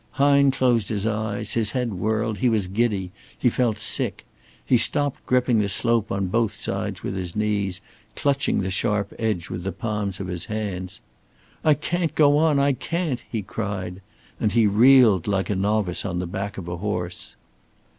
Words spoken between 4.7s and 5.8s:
stopped gripping the